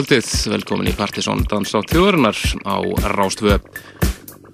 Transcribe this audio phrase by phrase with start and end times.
[0.00, 2.80] Góð kvöldið, velkomin í Partisón Danslátt þjóðurinnar á
[3.12, 3.58] Rástvö.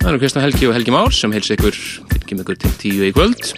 [0.00, 1.76] Það eru Kristján Helgi og Helgi Már sem heils ykkur,
[2.10, 3.52] fylgjum ykkur til tíu í kvöld.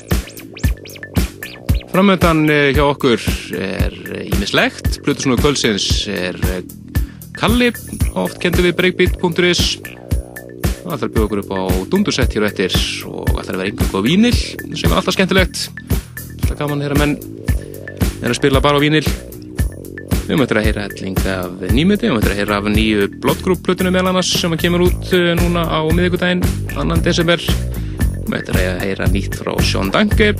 [1.88, 3.24] Framöndan eh, hjá okkur
[3.56, 3.96] er
[4.26, 4.98] ímislegt.
[5.06, 6.60] Plutusnúi kvöldsins er eh,
[7.38, 7.70] Kalli,
[8.12, 9.64] oft kendur við breakbeat.is.
[9.80, 12.76] Það ætlar að bjóða okkur upp á dundursett hér og eftir
[13.08, 14.36] og ætlar að vera einhverjum á vínil
[14.76, 15.64] sem er alltaf skemmtilegt.
[16.44, 17.16] Það gaman þegar menn
[18.20, 19.06] er að spila bara á vínil.
[20.28, 24.10] Við möttum að heyra helling af nýmöti, við möttum að heyra af nýju Bloodgroup-plötunum meðal
[24.10, 26.42] annars sem kemur út eh, núna á miðugudaginn,
[26.76, 27.40] annan desember.
[27.40, 30.34] Við möttum að heyra nýtt frá Sean Danke,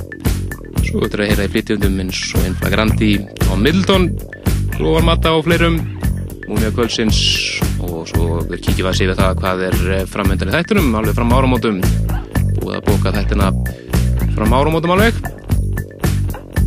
[0.85, 3.09] svo möttum að heyra í flytjundum eins og Inflagrandi
[3.47, 4.05] og Middleton,
[4.75, 5.81] Glóvar Matta og fleirum,
[6.45, 7.23] Múmia Kvölsins
[7.81, 11.33] og svo kíkjum við að séu það hvað er eh, framöndan í þættunum, alveg fram
[11.33, 11.81] áramótum,
[12.61, 13.49] búið að bóka þættina
[14.37, 15.38] fram áramótum alveg.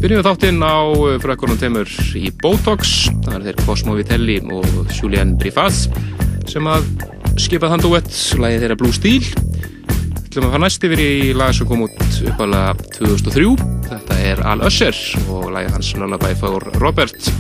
[0.03, 4.67] Byrjum við þáttinn á eh, frökkunum temur í Botox, það er þeir Cosmo Vitelli og
[4.97, 5.85] Julian Brifaz
[6.51, 6.89] sem að
[7.39, 8.11] skipa þann duett,
[8.43, 9.23] lagið þeirra Blue Steel.
[9.23, 13.47] Þú ætlum að fara næst yfir í lag sem kom út uppalega 2003,
[13.93, 14.99] þetta er Al Usher
[15.29, 17.31] og lagið hans Lullaby for Robert,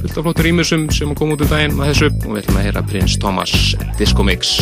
[0.00, 2.14] fullt af flottur ímjössum sem kom út um daginn að þessu.
[2.24, 3.52] Og við ætlum að heyra Prince Thomas
[4.00, 4.56] Disco Mix.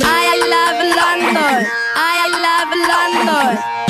[0.00, 1.66] I love London.
[1.94, 3.81] I love London.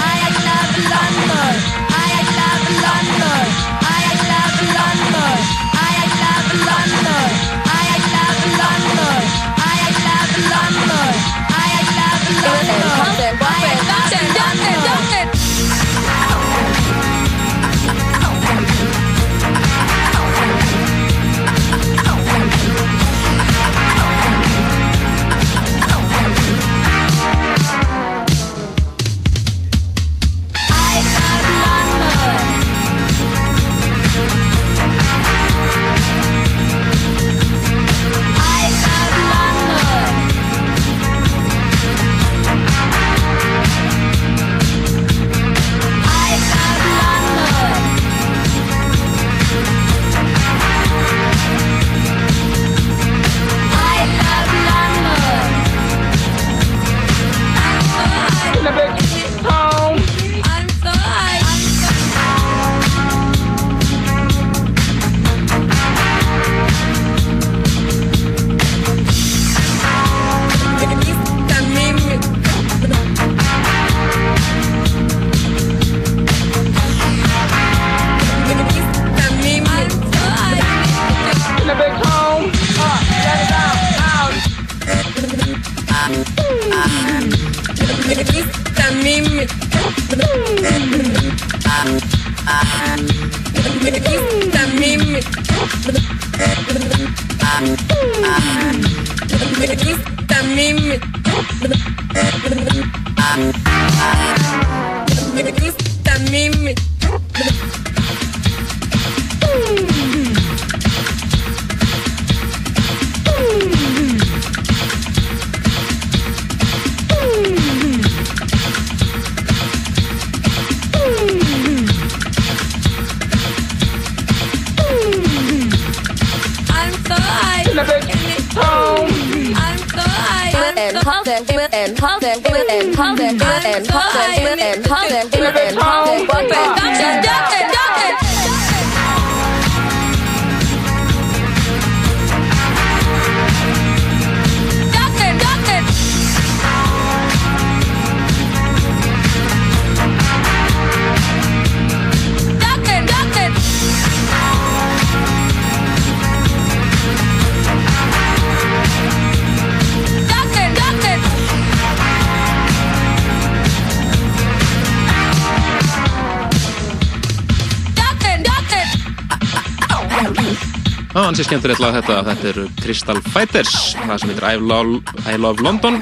[171.53, 172.15] Skemmtilegt lag þetta.
[172.31, 175.99] Þetta eru Crystal Fighters það sem heitir I Love, I Love London.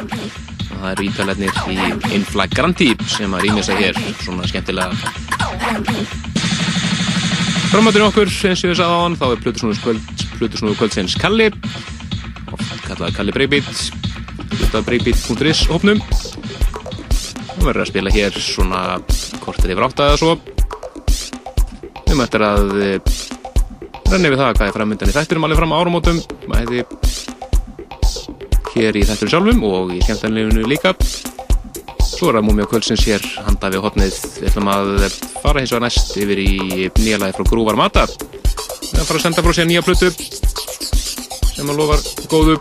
[0.71, 1.79] Það eru ítalennir í
[2.15, 3.99] Inflagranti sem að rýmisa hér.
[4.23, 4.95] Svona skemmtilega.
[7.73, 11.51] Framöndurinn okkur eins og ég sagði á hann þá er Plutusnúðu kvöldsins Kalli.
[12.55, 15.99] Oft kallað Kalli hlutað breybit.is hópnum.
[17.59, 18.85] Við verðum að spila hér svona
[19.43, 20.39] kortið yfir átta eða svo.
[22.07, 23.10] Við möttum að
[24.11, 26.17] renni við það hvað er framöndan í þætturum alveg fram á árumótum
[26.51, 26.81] bæði
[28.73, 30.93] hér í þætturum sjálfum og í skemmtænleginu líka.
[32.11, 34.91] Svo er það múmi á kvöldsins hér handa við hotnið við ætlum að
[35.45, 36.51] fara hins vegar næst yfir í
[36.99, 38.09] nýja lagi frá Grúvar Mata.
[38.11, 42.59] Við fara að senda frá sér nýja plötu sem að lofar góðu.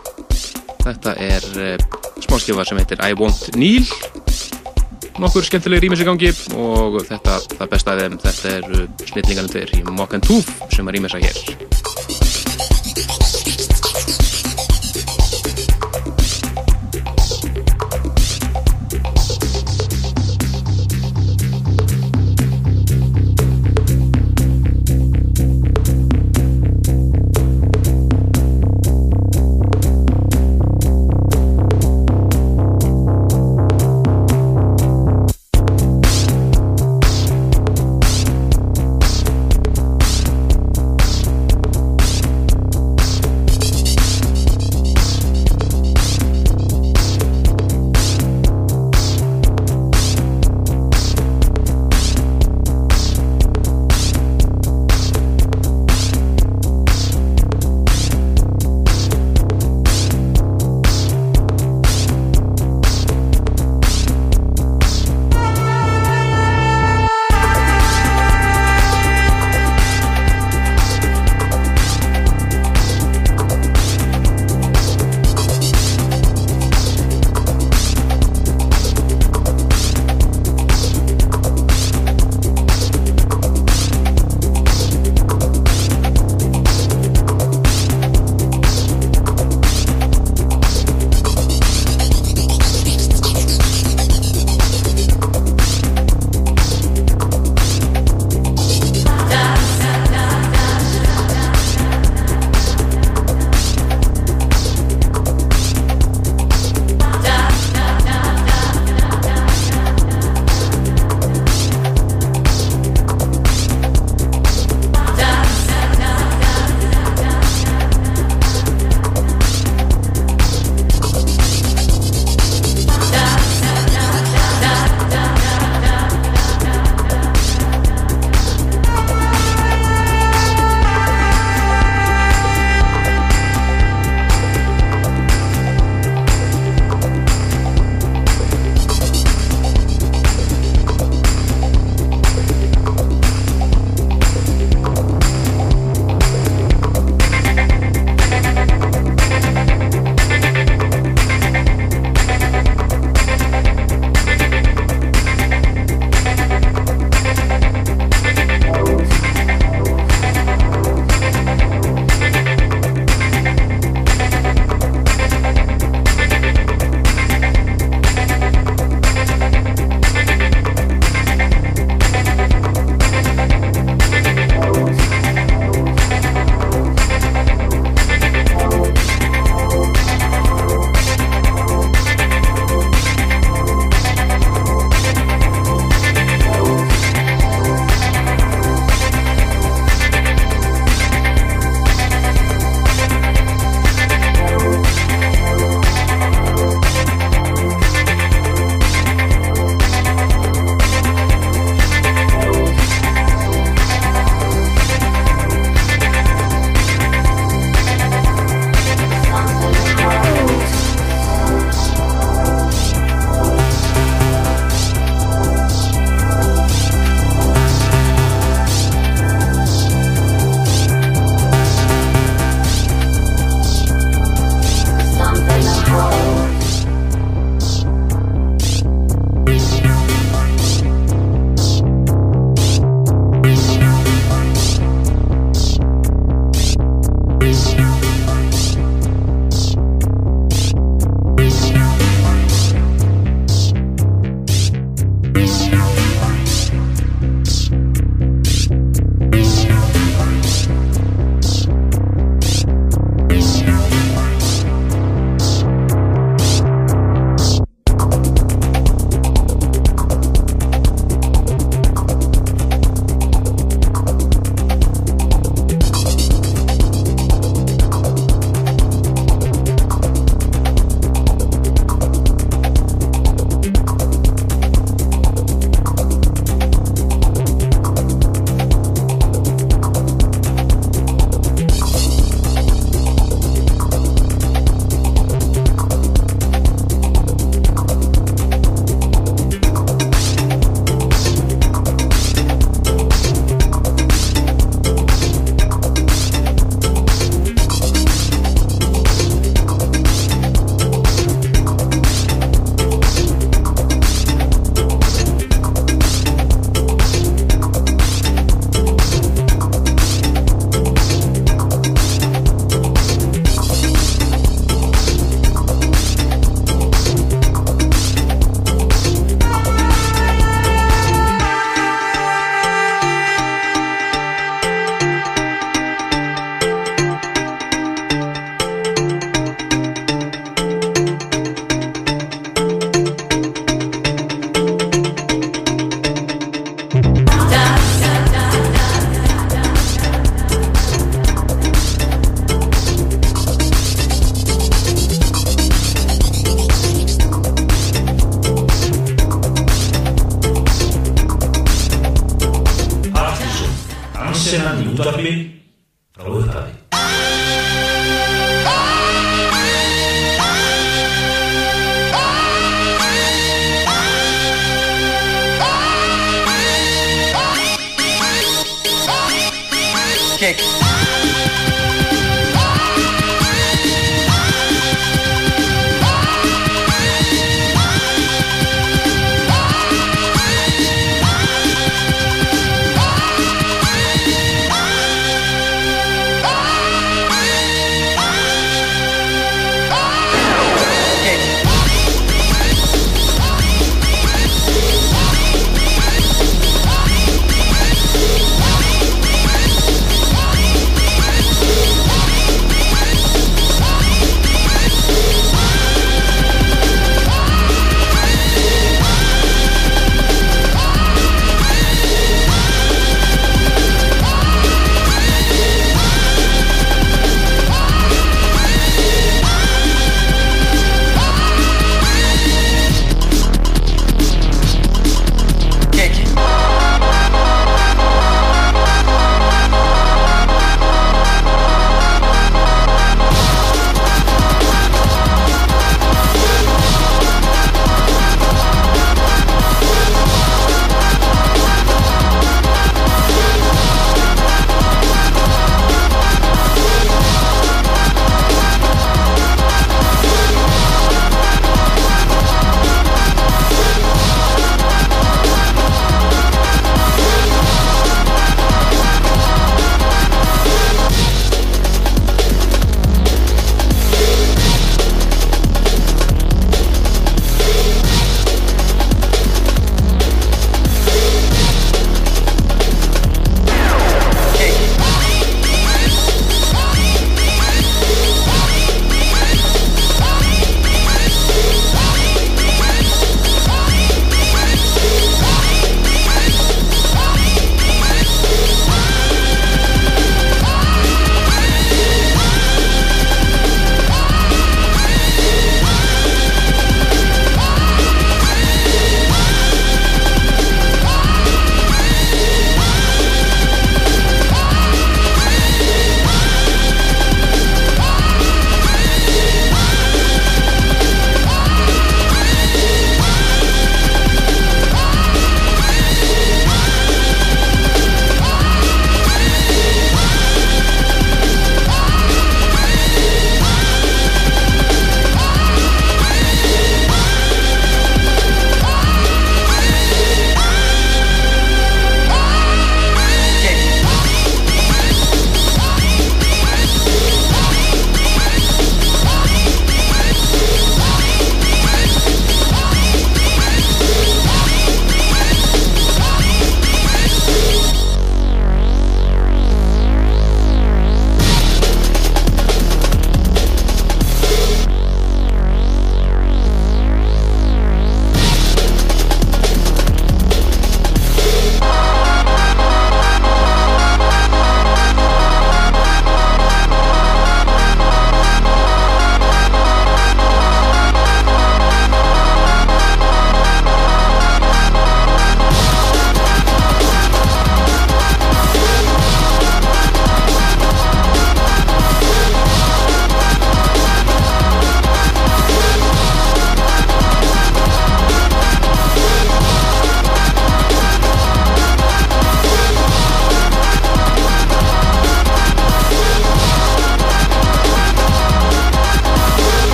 [0.85, 1.89] Þetta er eh,
[2.27, 3.89] smáskjöfa sem heitir I Want Neil
[5.19, 9.75] nokkur skemmtileg rýmis í gangi og þetta, það besta af þeim, þetta er snillingarnir tveir
[9.79, 11.68] í and Tooth sem að rýmisa hér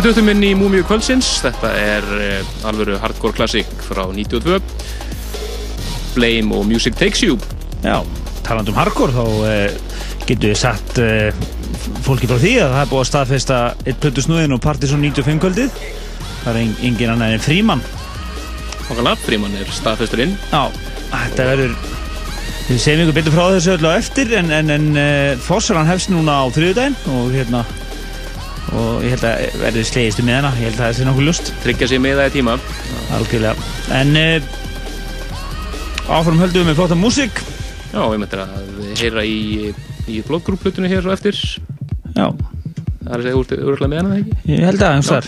[0.00, 4.56] við döttum inn í Múmiu kvöldsins, þetta er uh, alvöru hardcore klassík frá 92
[6.14, 7.34] Blame og Music Takes You.
[7.84, 7.98] Já,
[8.46, 11.28] taland um hardcore þá uh, getur við satt uh,
[12.06, 15.42] fólki frá því að það er búið að staðfesta eitt plötu snúðin og Partiðsson 95
[15.44, 15.76] kvöldið.
[16.46, 17.84] Það er engin annar en Fríman
[18.86, 20.32] Okkarlega, Fríman er staðfesturinn.
[20.48, 20.62] Já,
[21.10, 21.76] þetta verður
[22.70, 24.90] við segjum ykkur betur frá þessu öllu á eftir en, en, en
[25.44, 27.66] Fossaran hefst núna á þriðudaginn og hérna
[28.76, 31.52] og ég held að verður slegistu með hana ég held að það sé nokkuð lust
[31.64, 32.56] tryggja sér með það í tíma.
[33.16, 33.54] Algjörlega.
[33.98, 34.38] En uh,
[36.20, 37.42] áfram höldum við með flotta músík.
[37.90, 38.50] Já, ég myndir að
[39.00, 39.72] heyra í
[40.10, 41.36] í bloggrúpplutunni hér svo eftir.
[42.16, 42.26] Já.
[43.00, 44.32] Það er að segja úr með hana, ekki?
[44.52, 45.24] ég held að, og þar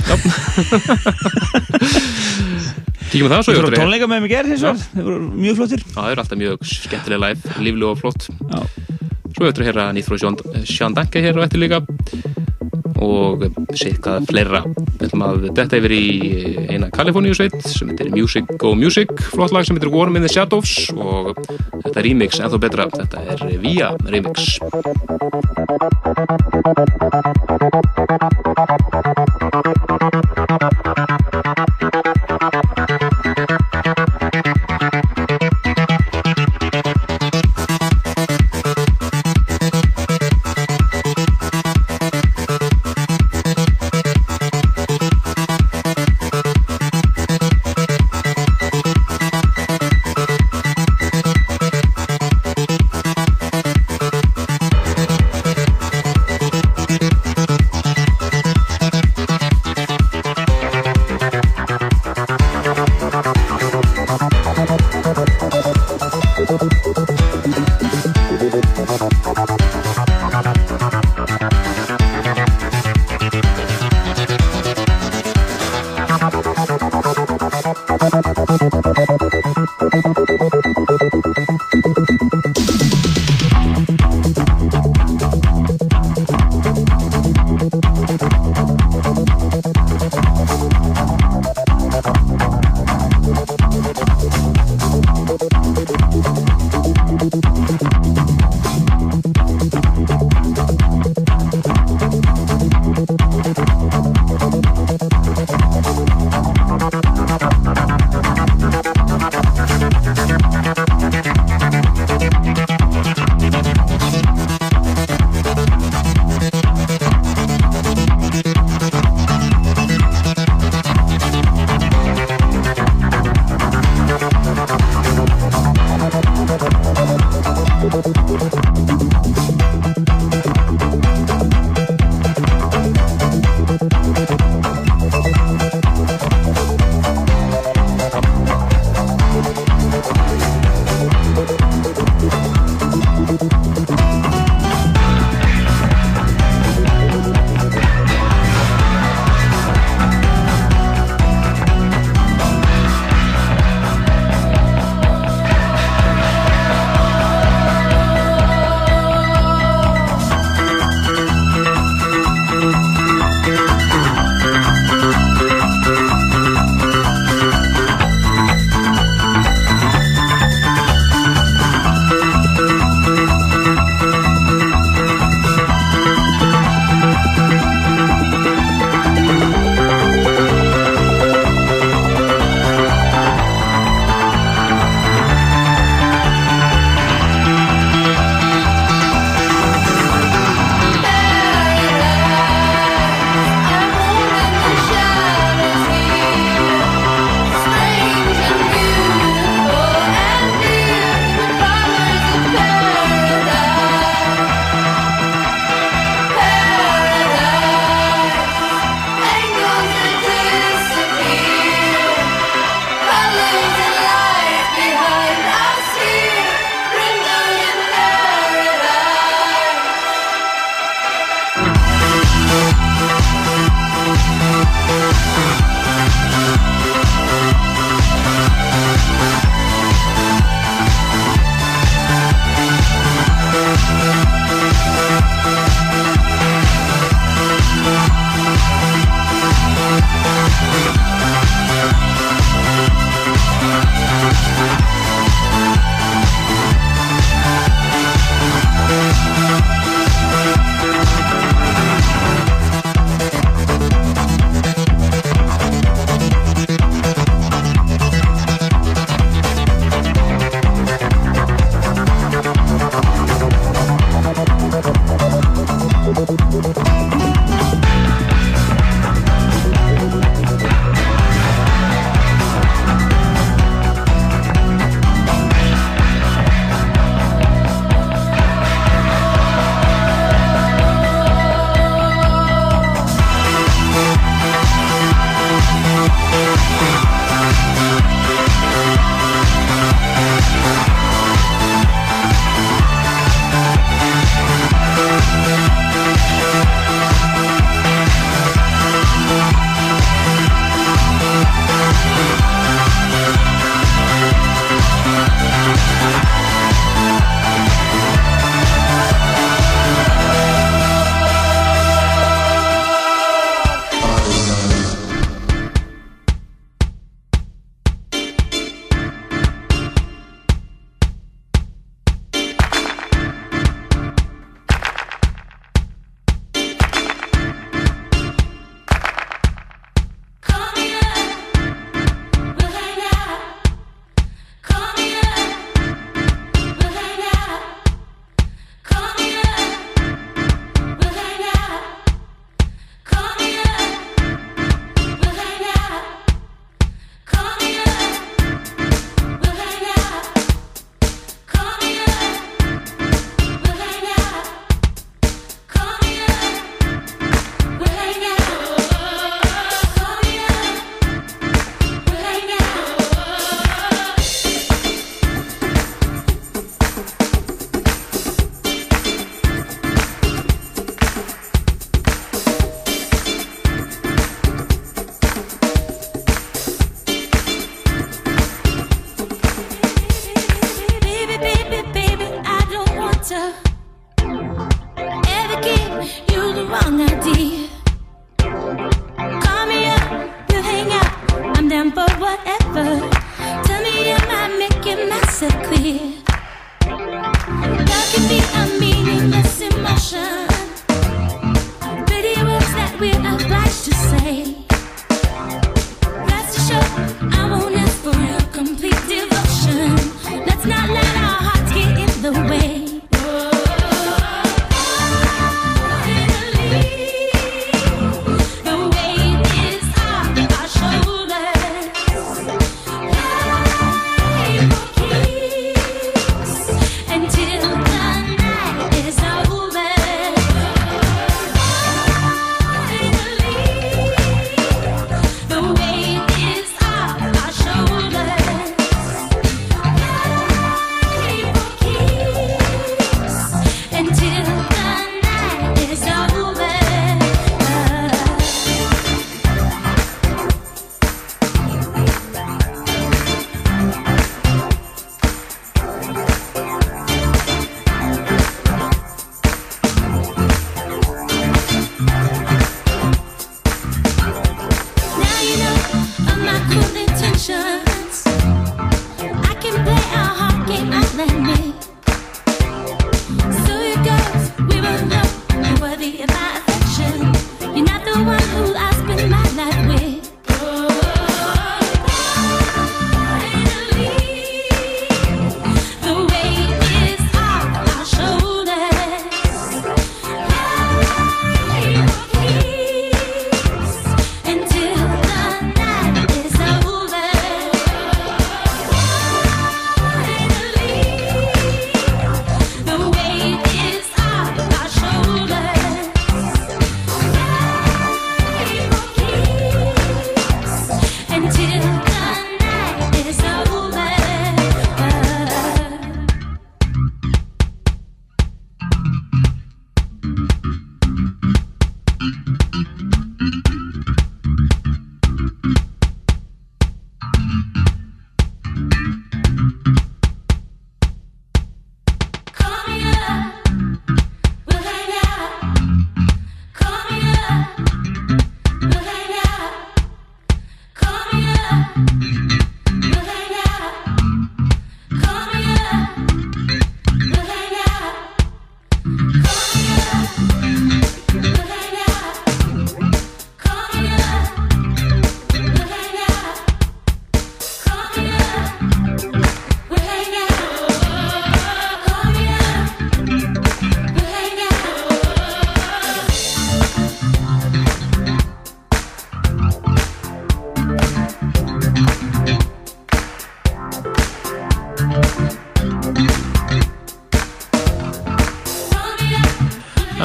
[3.12, 5.82] Kíkjum við það svo Þú voru tónleika með mig gerð, það voru mjög flottir.
[5.82, 8.22] Já, það eru alltaf mjög skemmtilega live, líflu og flott.
[8.28, 8.60] Já.
[9.32, 10.16] Svo eftir að heyra nýtt frá
[10.68, 11.82] Sján Danke hér á eftir líka
[13.02, 14.62] og sýtkað fleira.
[15.00, 16.04] Við ætlum að detta yfir í
[16.70, 20.32] eina Kaliforníu sveit sem heitir Music Go Music flott lag sem heitir Warm in the
[20.32, 24.58] Shadows og þetta er remix en þó betra þetta er Via remix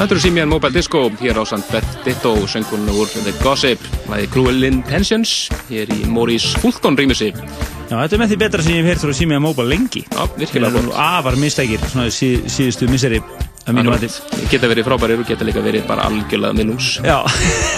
[0.08, 3.82] Það eru Simian Mobile Disco hér á Sant Beth Ditto söngun úr The Gossip.
[4.08, 8.78] Læði Cruel Intentions hér í Maurice Fulton rýmisi Já, þetta er með því betra sem
[8.78, 10.06] ég hef heyrt frá Simian Mobile lengi.
[10.08, 10.94] Já, virkilega gott.
[10.96, 14.08] afar mistækir, svona sí, síðustu mati.
[14.48, 17.20] Geta verið frábærir og geta líka verið bara algjörlega minnums Já,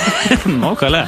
[0.62, 1.08] nákvæmlega.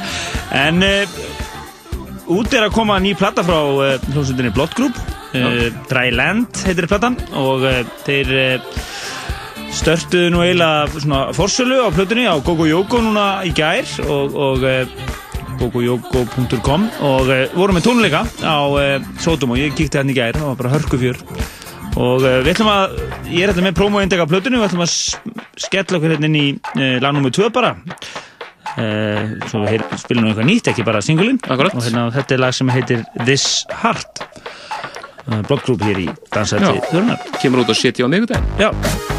[0.58, 4.98] En uh, út er að koma ný platta frá uh, hljómsveitinni Blood Group.
[5.30, 8.34] Uh, Dry Land heitir platan og uh, þeir
[9.82, 15.08] störtuðu nú eiginlega svona forsölu á plötunni á GoGoYogo núna í gær og, og uh,
[15.58, 20.36] gogoyogo.com og uh, vorum með tónleika á uh, Sodom og ég kíkti hann í gær
[20.38, 21.18] og það var bara hörkufjör.
[21.98, 22.94] Og við ætlum að
[23.32, 24.94] ég er þetta með promo-indeg af plötunni við ætlum að
[25.66, 27.32] skella okkur hérna inn í uh, lag nr.
[27.42, 27.72] 2 bara.
[29.50, 31.42] Svo við spilum nú eitthvað nýtt ekki bara singulinn.
[31.42, 34.22] Og hérna, þetta er lag sem heitir This Heart.
[35.26, 36.86] Blood Group hér í dansætti Já.
[36.90, 39.11] þörnar Kemur út á 70 á miðgudaginn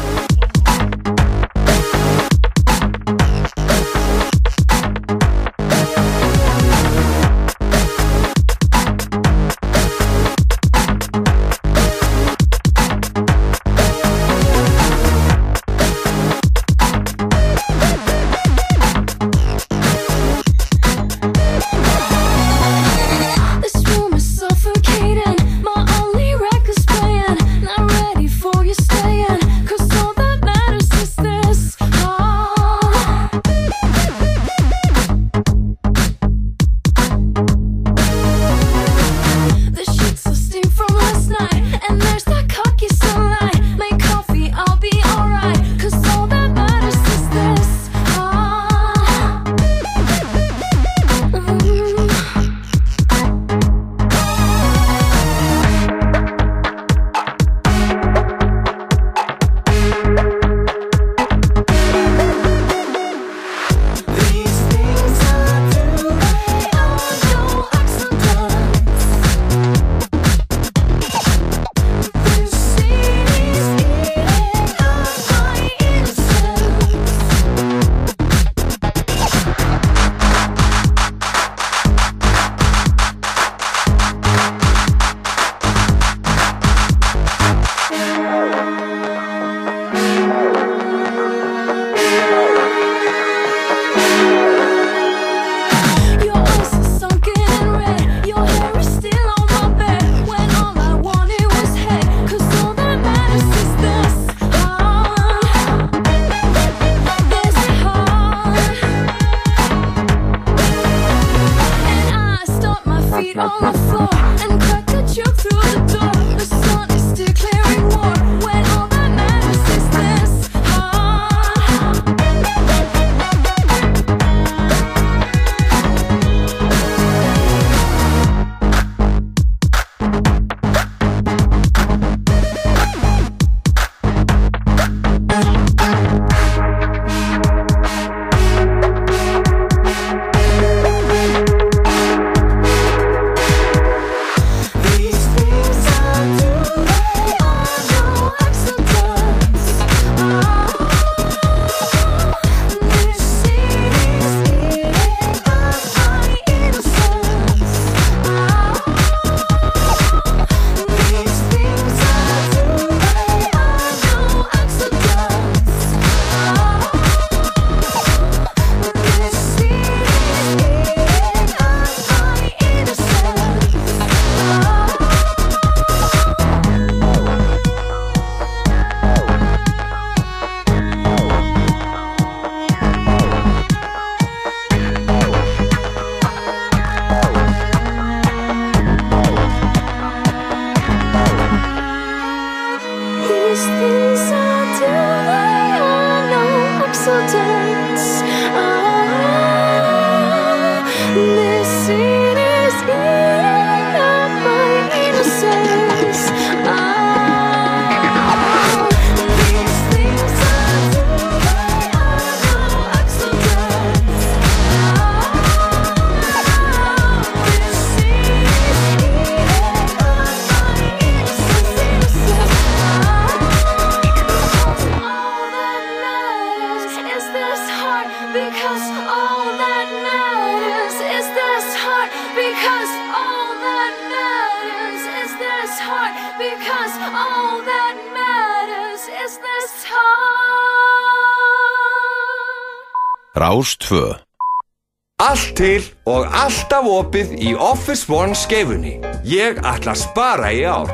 [246.74, 248.96] alltaf opið í Office One skeifunni.
[249.22, 250.90] Ég ætla að spara í ár.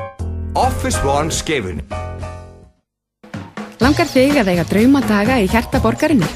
[0.58, 1.84] Office One skeifunni.
[3.80, 6.28] Langar þig að eiga draumadaga í hjarta borgarinnar?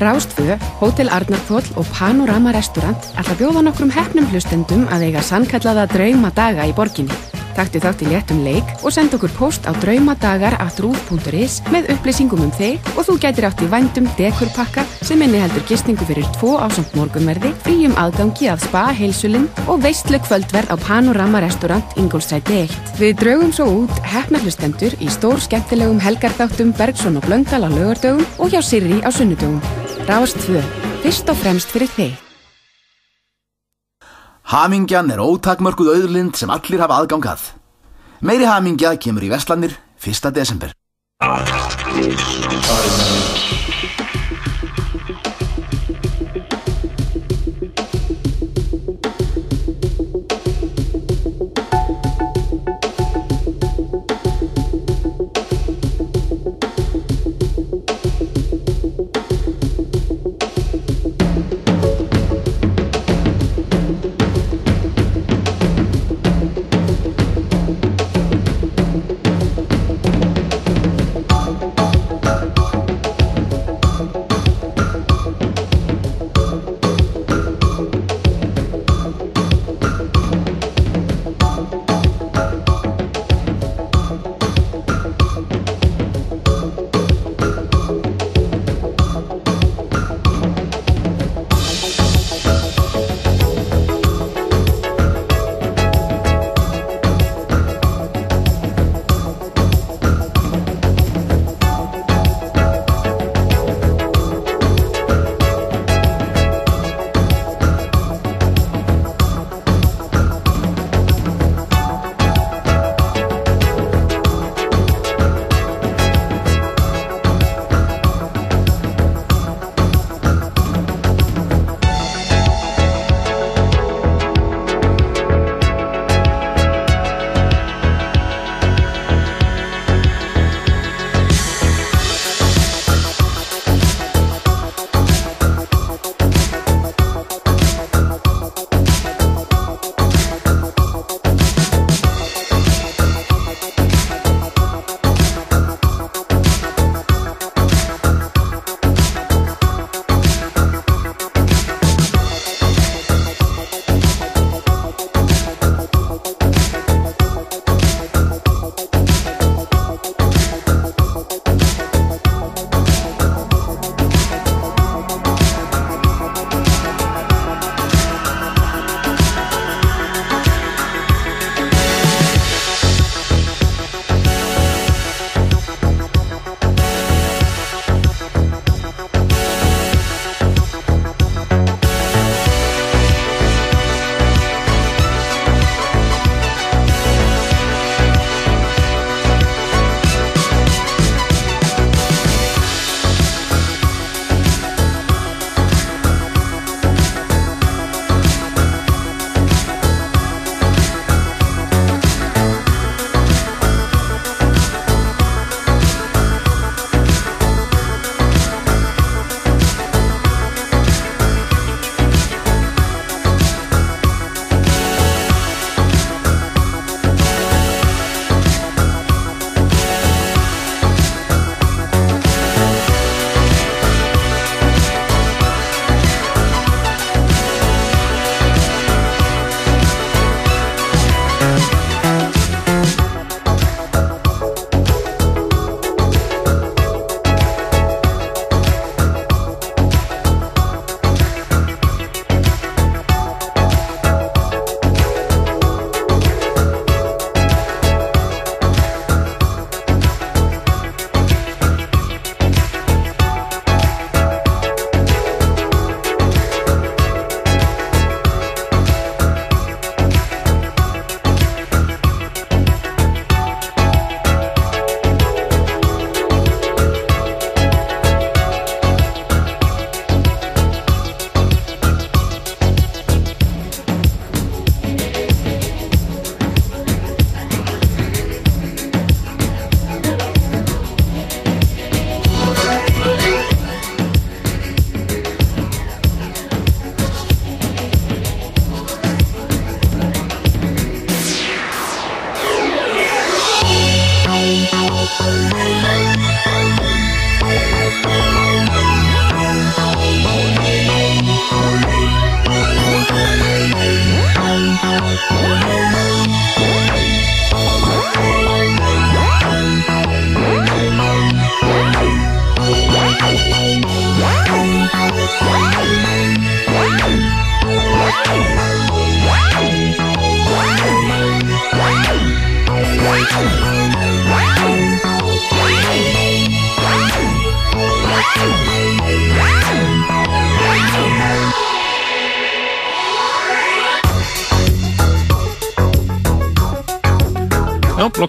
[0.00, 6.68] Rástfö, Hótel Arnarþóll og Panorama Restaurant ætla bjóða nokkrum hefnum hlustendum að eiga sannkallaða draumadaga
[6.68, 7.16] í borginni.
[7.56, 12.90] Taktu þátt í léttum leik og send okkur post á draumadagar.rúf.is með upplýsingum um þig
[12.94, 17.52] og þú gætir átt í vændum dekurpakka sem inni heldur gistingu fyrir tvo ásamt morgunverði,
[17.64, 22.94] fríum aðgangi að spa heilsulinn og veistlu kvöldverð á Panorama Restaurant Ingolstræti 1.
[23.02, 28.54] Við draugum svo út hefnahlustendur í stór skemmtilegum helgarþáttum Bergson og Blöndal á lögardögum og
[28.54, 29.62] hjá Sirri á sunnudögum.
[30.08, 30.64] Rást 2.
[31.04, 32.29] Fyrst og fremst fyrir þig.
[34.50, 37.42] Hamingjan er ótakmörkuð auðlind sem allir hafa aðgangað.
[38.26, 40.32] Meiri hamingja kemur í Vestlandir 1.
[40.34, 40.72] desember.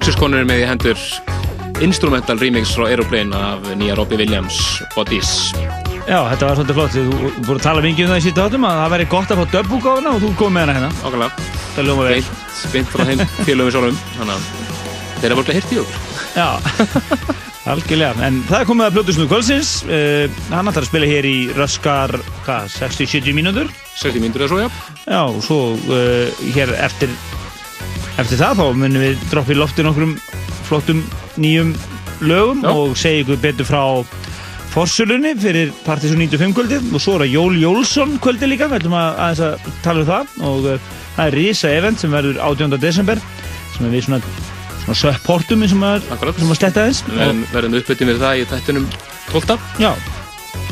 [0.01, 1.01] Já, Loxis konur er með í hendur
[1.85, 4.57] instrumental remix frá Aeroplane af nýja Robbie Williams
[4.95, 5.51] Bodies.
[6.09, 6.95] Já, þetta var svolítið flott.
[6.95, 9.41] Þú voru að tala mikið um það í síta átum að það væri gott að
[9.43, 10.89] fá döbbúk á hana og þú kom með hana hérna.
[11.05, 12.23] Ákveðlega, Það ljóma vel.
[12.73, 14.49] beint frá þeim félögum sjálfum, þannig að
[15.21, 15.97] þeir eru vorlega hirti okkur.
[16.33, 16.49] Já,
[17.71, 18.25] algjörlega.
[18.25, 19.71] En það er komið að Bluetooth kvöldsins.
[19.85, 22.15] Uh, hann ætlar að spila hér í röskar,
[22.47, 23.69] hvað, 60-70 mínútur.
[24.01, 24.69] 60 mínútur eða svo, já.
[25.05, 27.13] Já, og svo uh, hér eftir,
[28.23, 30.15] eftir það þá munum við droppa í lofti nokkrum
[30.67, 31.01] flottum
[31.41, 31.73] nýjum
[32.21, 32.71] lögum Já.
[32.71, 33.81] og segja ykkur betur frá
[34.71, 38.95] Forsölunni fyrir Partiðsson 95 kvöldið og svo er það Jól Jólsson kvöldið líka, við ætlum
[38.95, 42.77] að, aðeins að tala um það og uh, það er Risa event sem verður 18.
[42.79, 43.19] desember
[43.75, 44.21] sem er við svona,
[44.85, 46.39] svona supportum sem Akkurat.
[46.39, 47.03] sem að sletta aðeins
[47.51, 48.87] verðum, uppbyttin við það í þættinum
[49.33, 49.59] 12.
[49.83, 49.91] Já,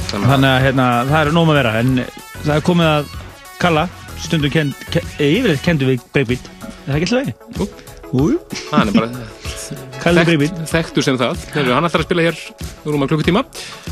[0.10, 1.92] Þannig þannig að hérna, það er nóg með að vera en
[2.40, 3.12] það er komið að
[3.60, 3.84] kalla
[4.20, 6.49] stundum kend, kend, yfirleitt kendu við breykbít, er
[6.90, 7.64] það ekki alltaf Ú.
[8.10, 8.40] Új,
[8.72, 9.10] hann er bara
[10.02, 11.42] þekkt, þekktur sem það.
[11.54, 12.38] Hann ætlar að spila hér
[12.90, 13.44] rúma klukkutíma.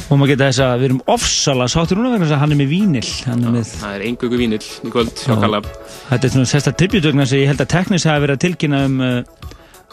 [0.08, 2.60] og maður geta þess að við erum ofsalega sáttur núna vegna þess að hann er
[2.62, 7.28] með vínil er með, Það er engöku vínill í kvöld þetta er svona sérsta tributugna
[7.30, 9.22] sem ég held að teknis hafi verið að tilkynna um uh,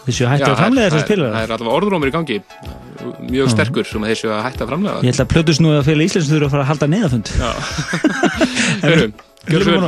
[0.06, 2.38] þessu hætti að framlega þess að spila Það er allavega orðrómur í gangi.
[3.28, 4.96] Mjög sterkur sem að þessu að hætta að framlega.
[5.04, 6.88] ég held að plötus nú að félag Íslands þurfa að að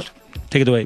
[0.51, 0.85] take it away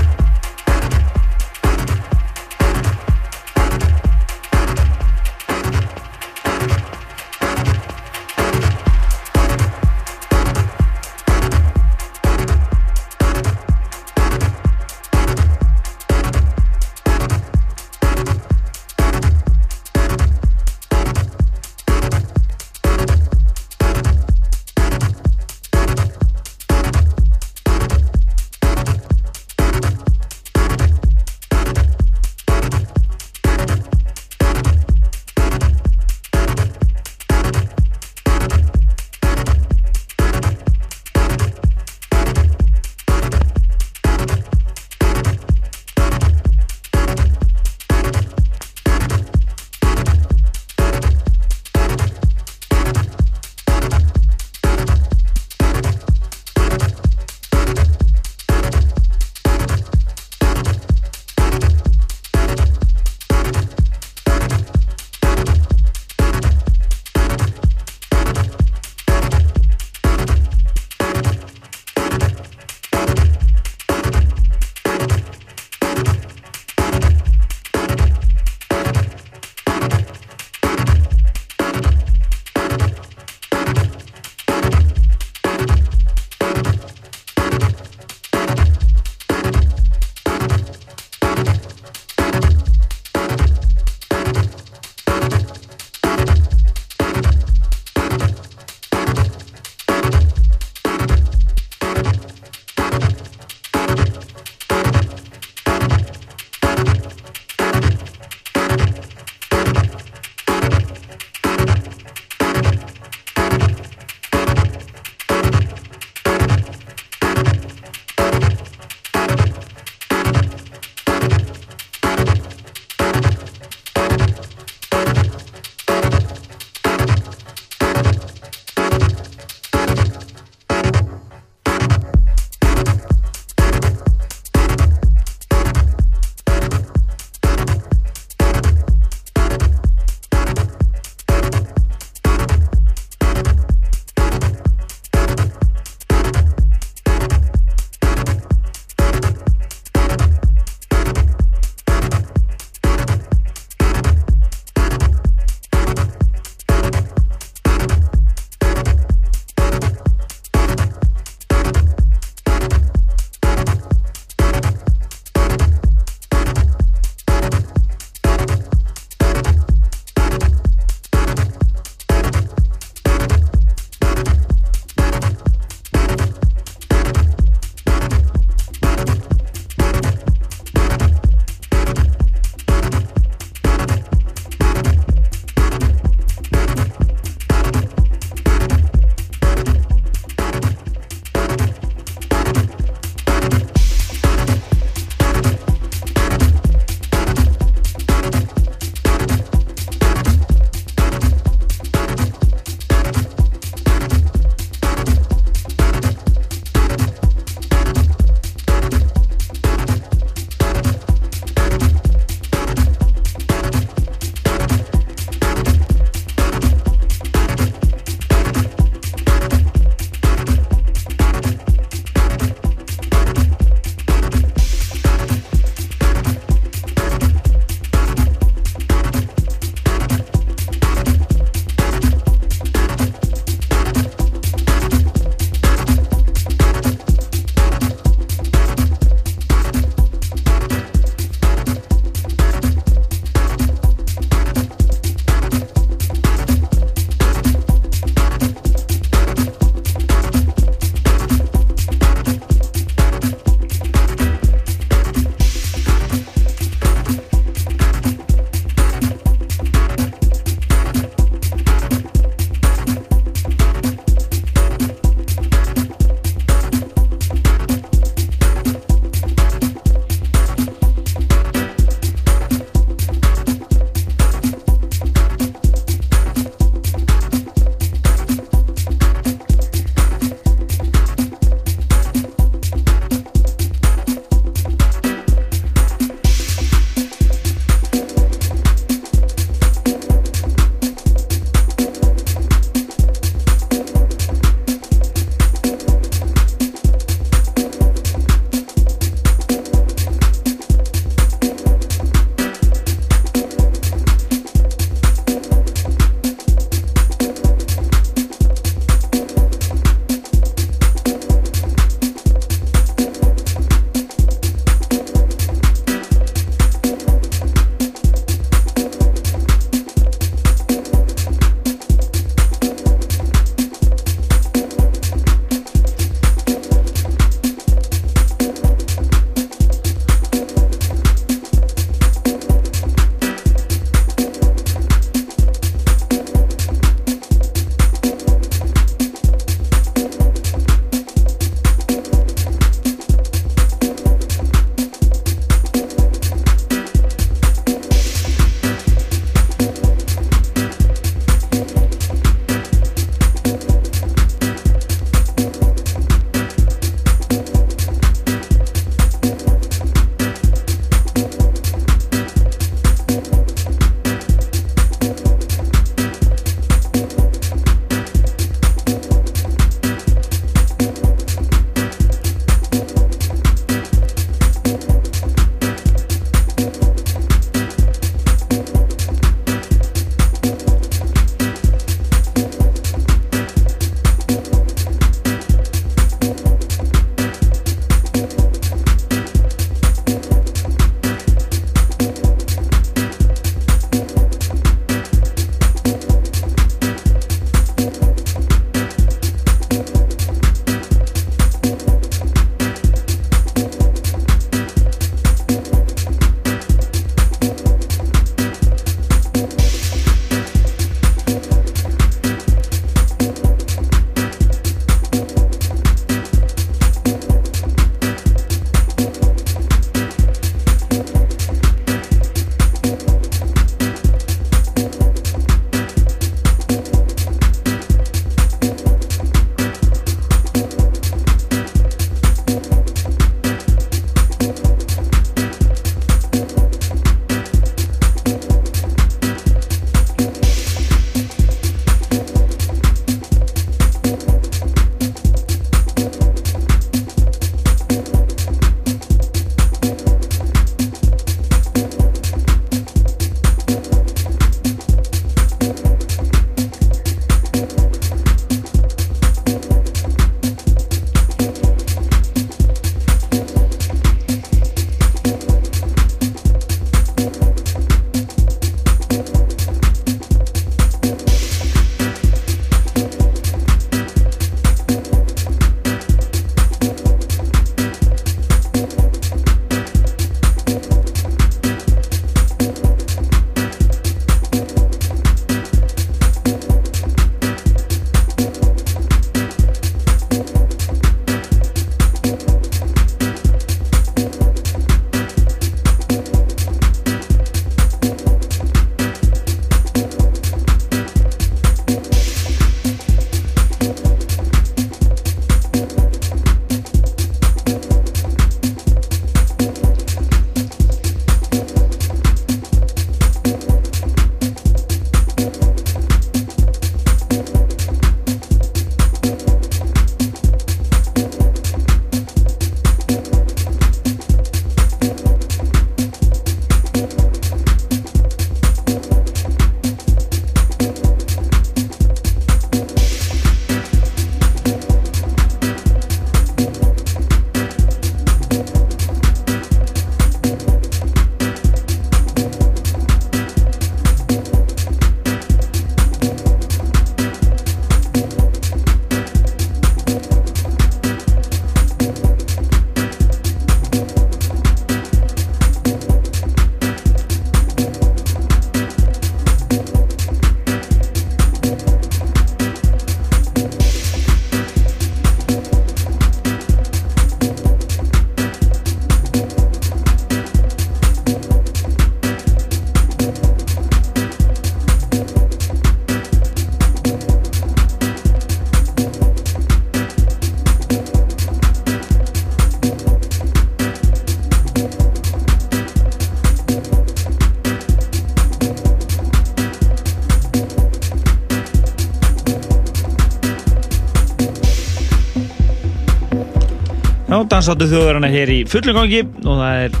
[597.56, 599.22] dansáttu þjóðverðarna hér í fullum gangi.
[599.44, 600.00] Og það er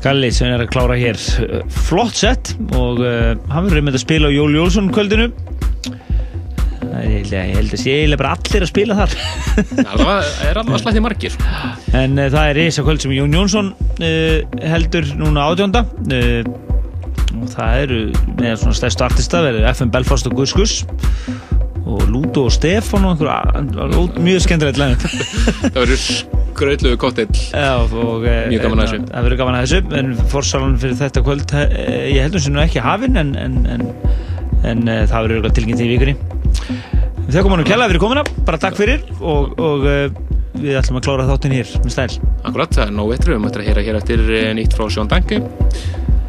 [0.00, 4.04] Galli sem er að klára hér uh, flott sett og uh, hann verður með að
[4.06, 5.26] spila á Jól Jólsson kvöldinu.
[6.90, 9.12] Er, ég held að- ég að eiginlega bara allir að spila þar.
[10.00, 11.36] Það er alveg slætti margir.
[12.00, 15.84] En uh, það er reysa kvöld sem Jón Jónsson uh, heldur núna átjónda
[17.40, 18.00] og það eru
[18.40, 20.80] með svona stærstu artista verður FM Belfast og Guðskus
[21.86, 25.00] og Lúto og Stefán og einhver mjög skemmtilegt lægum
[25.70, 26.04] Það verður
[27.50, 29.10] Já, og eh, Mjög gaman að eh, þessu.
[29.10, 32.62] Það verður gaman að þessu en fórsalan fyrir þetta kvöld eh, ég heldur sem nú
[32.64, 33.86] ekki hafinn en, en, en,
[34.72, 36.16] en eh, það verður tilkynnt í vikunni.
[37.20, 40.06] Við þakkum hann um kjalla fyrir komuna bara takk fyrir og, og eh,
[40.60, 42.08] við ætlum að klára þáttinn hér með stæl.
[42.42, 45.10] Akkurat, það er nóg eitru, við möttum að heyra hér eftir eh, nýtt frá Sjón
[45.10, 45.40] Danke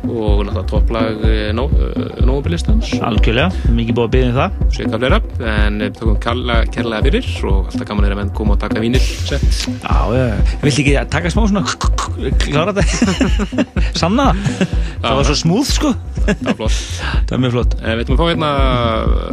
[0.08, 1.22] og náttúrulega topplag
[2.26, 4.60] Nóbilistans Algjörlega, mikið búið að byggja um það.
[4.76, 5.20] Svika fleira,
[5.52, 8.84] en við tökum kalla, kærlega fyrir og alltaf gaman er að menn koma og taka
[8.84, 9.46] vínil sett.
[9.84, 10.26] Já, já,
[10.64, 11.66] viltu ekki taka smá svona
[12.46, 13.66] klára þetta?
[14.02, 14.30] Sanna?
[15.02, 15.94] Það var svo smúð sko.
[16.22, 16.80] Það var flott.
[17.02, 17.76] Það er mjög flott.
[17.82, 18.54] En við ætlum að fá hérna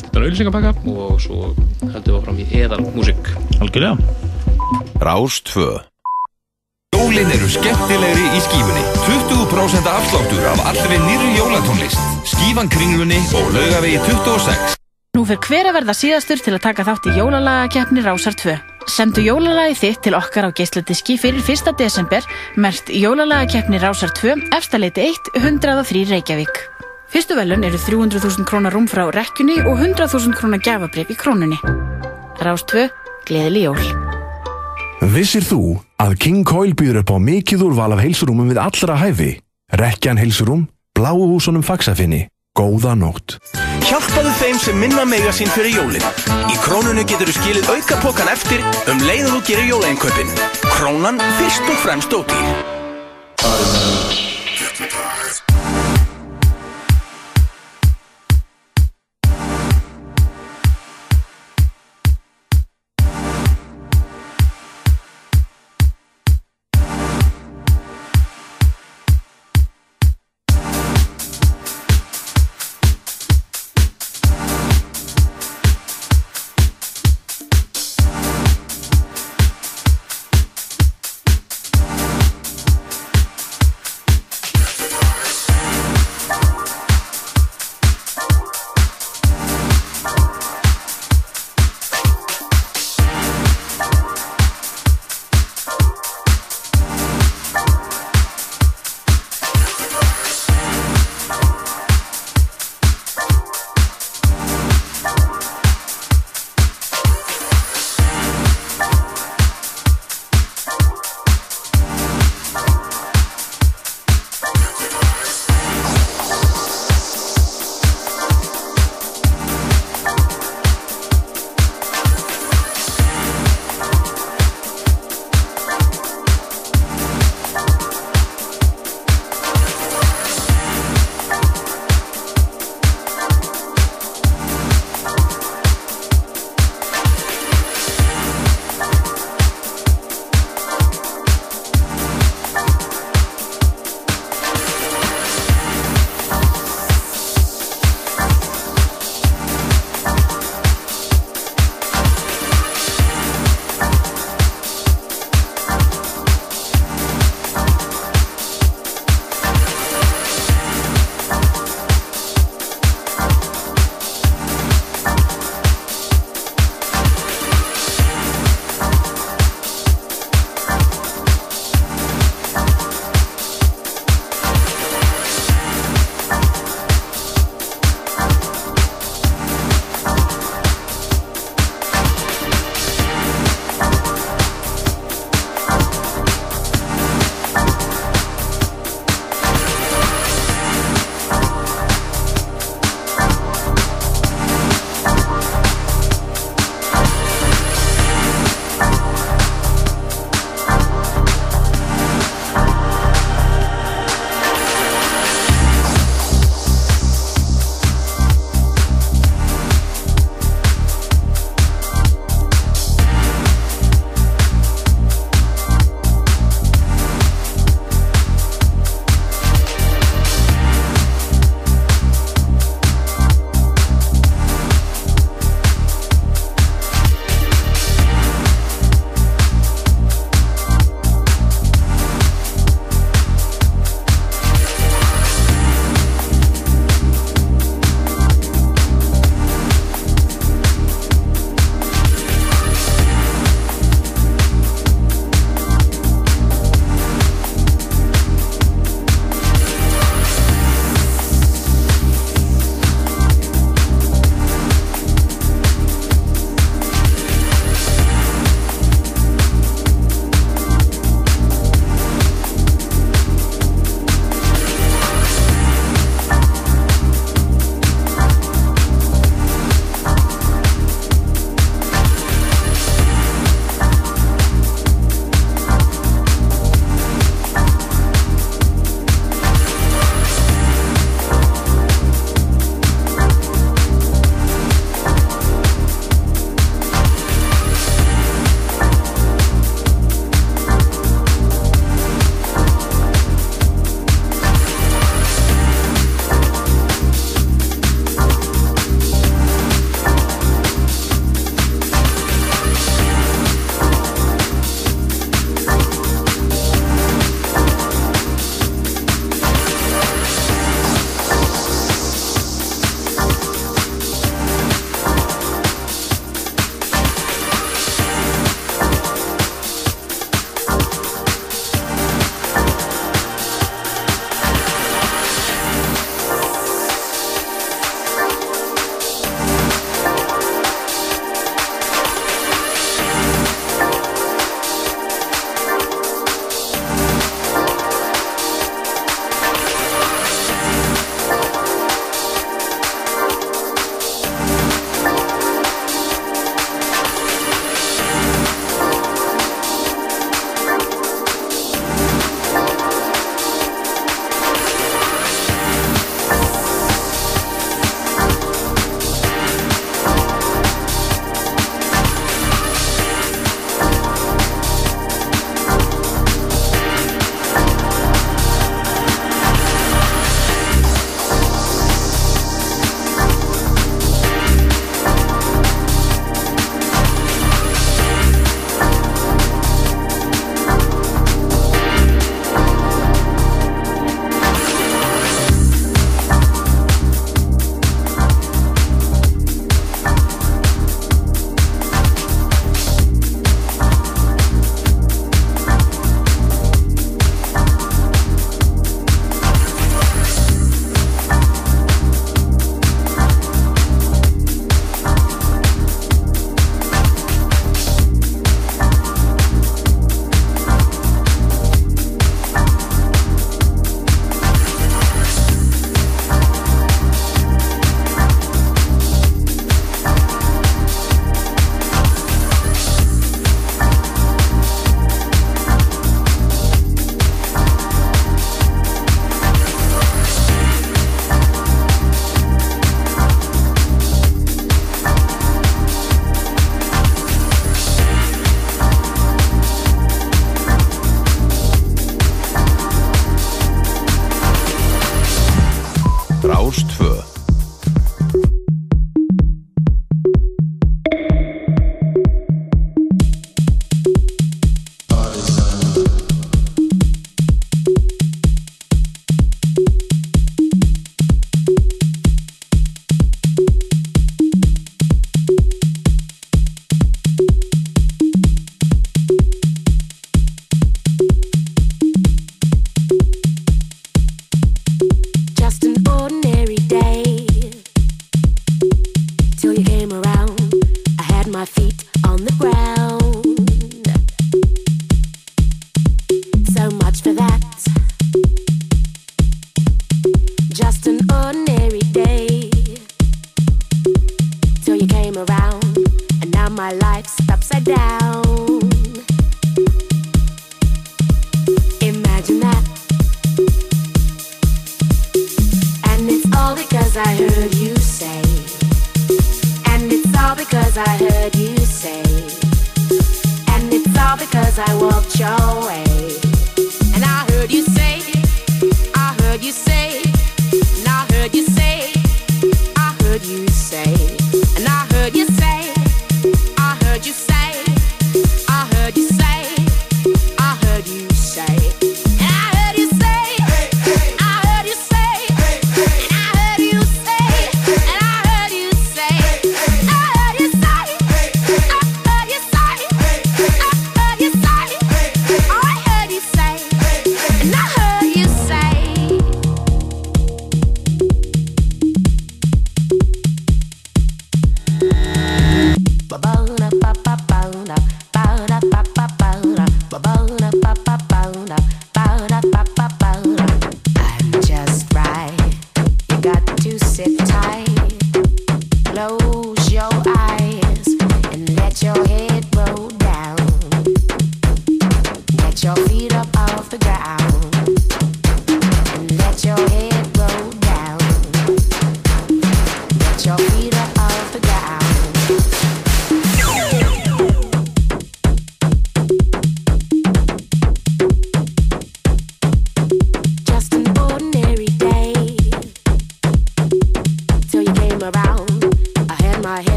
[0.00, 1.52] stuttan auðlýsingapakka og svo
[1.84, 3.96] heldum við áfram í eðal músík Algjörlega.
[5.00, 5.70] Rás 2
[7.10, 11.98] Jólin eru skemmtilegri í skífunni 20% afsláttur af allri nýri jólatónlist
[12.30, 14.76] Skífan kringlunni og laugavegi 26
[15.18, 18.54] Nú fer hver að verða síðastur til að taka þátt í jólalagakeppni Rásar 2.
[18.94, 21.72] Sendu jólalagi þitt til okkar á geisladiski fyrir 1.
[21.82, 22.22] desember,
[22.54, 26.62] mert jólalagakeppni Rásar 2, efstaleiti 1, 103 Reykjavík.
[27.10, 31.58] Fyrstu velun eru 300.000 krónar rúm frá rekkjunni og 100.000 krónar gafabrif í krónunni.
[32.38, 32.86] Rás 2,
[33.26, 34.19] gleðileg jól.
[35.00, 39.40] Vissir þú að King Coil býður upp á mikið úrval af heilsurúmum við allra hæfi?
[39.72, 42.28] Rekkjan heilsurúm, bláu húsunum fagsafinni.
[42.52, 43.38] Góða nótt.
[43.86, 46.04] Hjálpaðu þeim sem minna mega sín fyrir jólin.
[46.52, 48.60] Í krónunni getur þú skilið auka pokan eftir
[48.92, 50.36] um leið og þú gerir jólainköpin.
[50.68, 52.60] Krónan fyrst og fremst ódýr.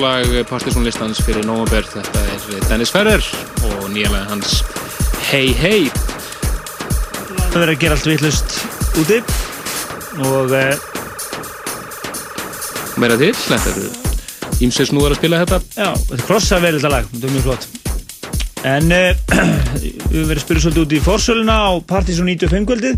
[0.00, 1.84] Lag, topplag Partisan-listans fyrir november.
[1.84, 3.24] Þetta er Dennis Ferrer
[3.68, 4.62] og nýjalega hans
[5.28, 5.90] Hey Hey.
[7.50, 8.54] Það verður að gera allt vittlust
[9.00, 9.18] úti
[10.24, 10.74] og uh,
[13.00, 13.88] Meira til, þetta eru
[14.64, 15.58] ímsið snúðar að spila þetta.
[15.76, 17.64] já, þetta krossa vel þetta lag, þetta er mjög flott.
[18.70, 18.84] En
[20.12, 22.96] við verðum að spyrja svolítið út í forsöluna á Partisan 95 kvöldið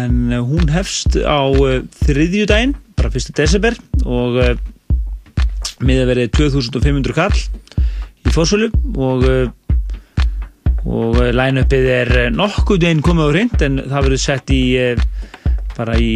[0.00, 1.40] en hún hefst á
[2.04, 3.32] þriðju daginn, bara 1.
[3.36, 4.38] desember og
[5.86, 7.36] miða verið 2500 kall
[8.26, 8.70] í forsölu
[9.00, 9.50] og uh,
[10.80, 14.62] og uh, line-upið er uh, nokkuð einn komið á hreint en það verður sett í
[15.76, 16.12] bara í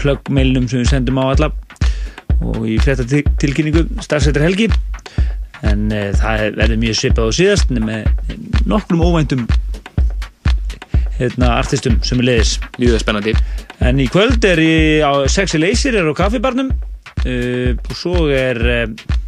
[0.00, 1.50] plug-mailnum sem við sendum á alla
[2.40, 4.70] og í frétta tilkynningu starfsættir helgi.
[5.68, 8.06] En það verður mjög svipað á síðast með
[8.70, 9.42] nokkrum óvæntum
[11.20, 13.34] hérna, artistum sem er leiðis Mjög spennandi.
[13.84, 16.72] en í kvöld er ég á Sexy Laser er á kaffibarnum
[17.24, 19.18] uh, og svo er uh,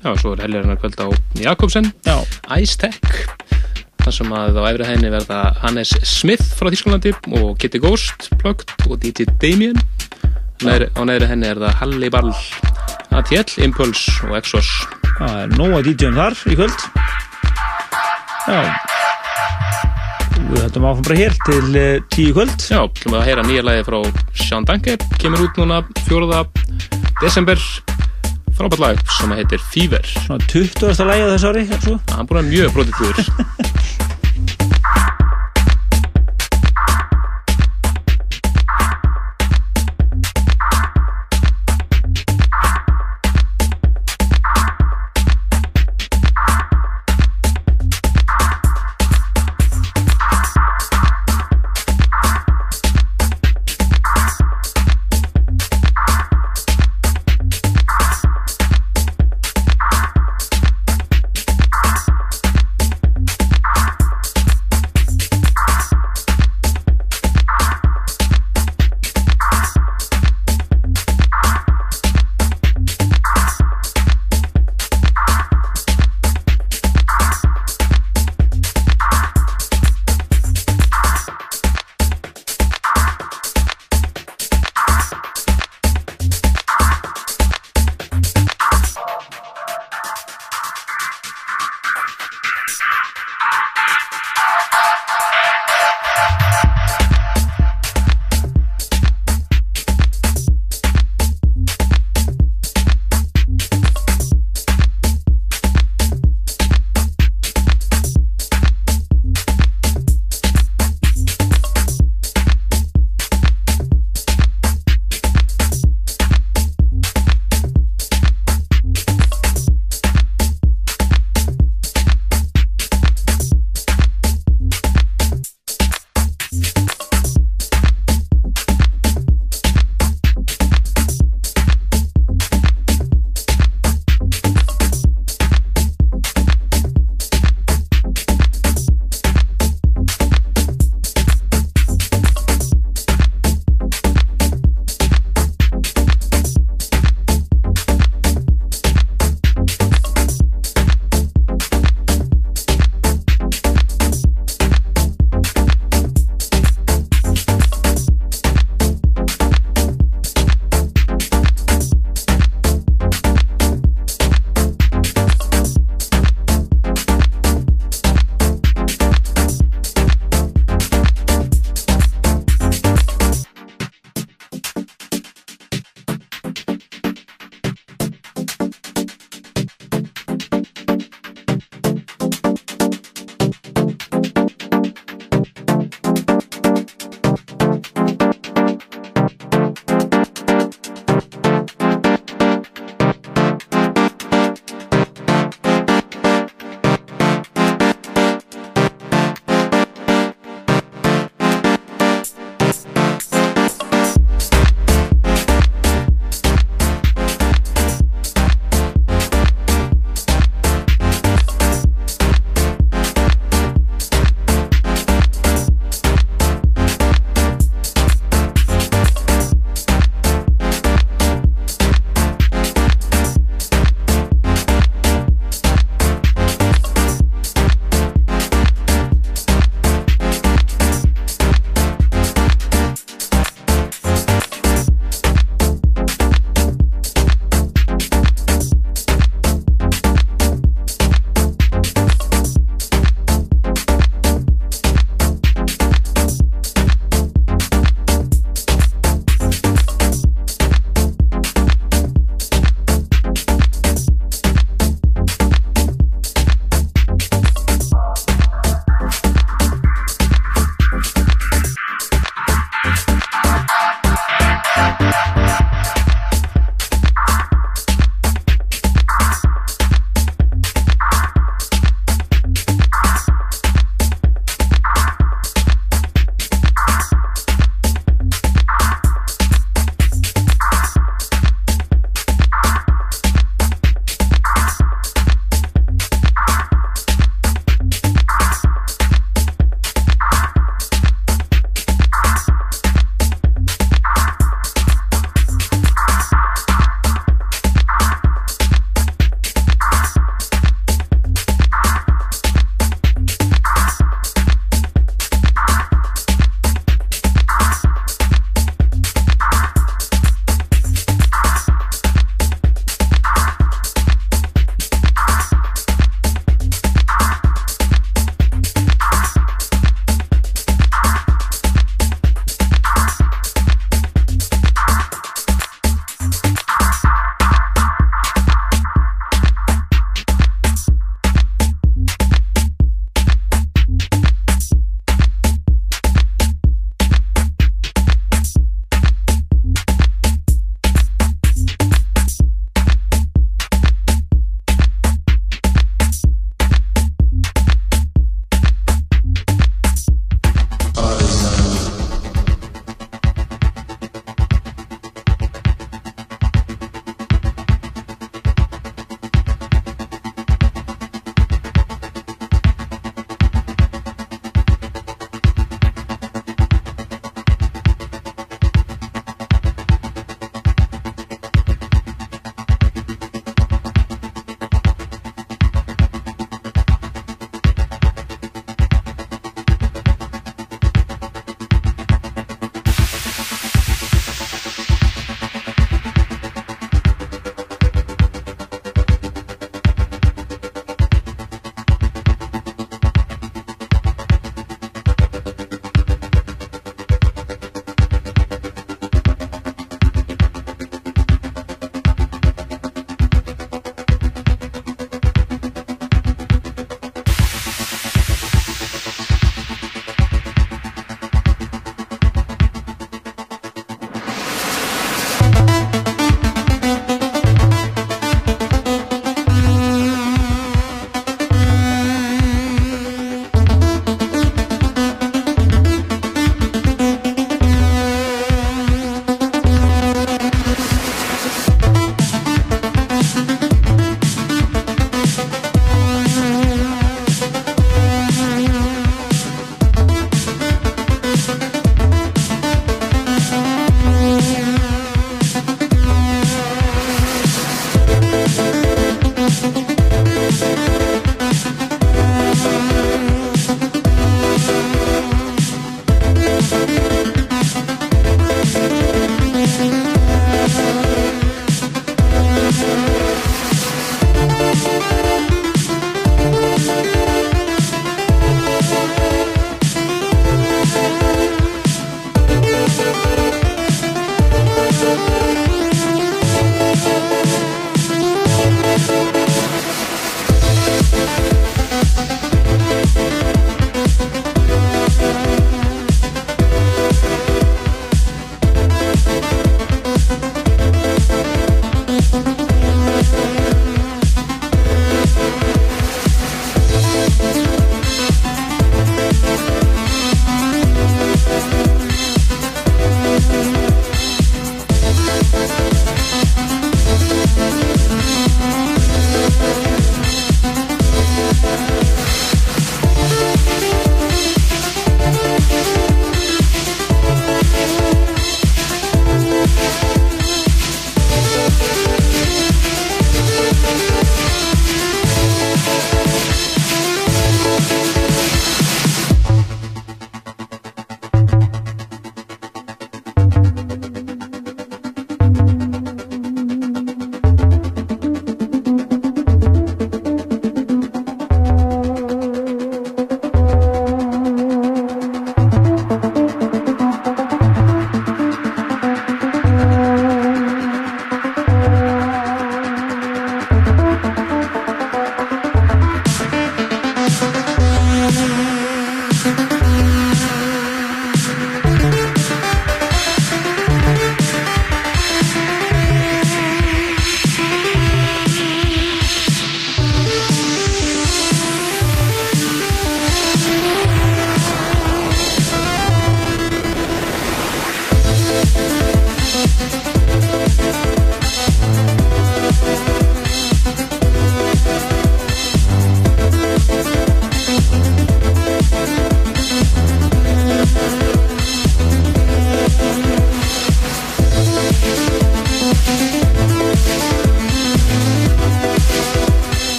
[0.00, 1.90] Já, svo er helgar hennar kvöld á Jakobsen,
[2.80, 3.00] Tech.
[4.00, 8.72] þar sem að á efri hæðinni verða Hannes Smith frá Þísklandi og Kitty Ghost plugged
[8.88, 9.76] og DJ Damien.
[10.64, 12.32] Neðri, á neðri henni er það Halli Ball
[13.16, 14.70] ATL, Impulse og Exos.
[15.18, 16.86] Það er nóga DJ-um þar í kvöld.
[18.48, 18.60] Já.
[20.50, 22.56] Við höldum áfram bara hér til uh, tíu kvöld.
[22.72, 24.00] Já, við að heyra nýja lagi frá
[24.46, 26.99] Sean Danke kemur út núna 4.
[27.20, 27.60] desember
[28.56, 31.04] frábært lag sem heitir Fever svona 20.
[31.08, 31.96] lagi á þessu ári svo.
[32.14, 33.26] hann búin að mjög brotið fyrir